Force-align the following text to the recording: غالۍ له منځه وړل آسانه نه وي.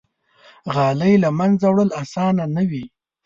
غالۍ 0.73 1.13
له 1.23 1.29
منځه 1.39 1.65
وړل 1.69 1.89
آسانه 2.01 2.43
نه 2.55 2.63
وي. 2.69 2.85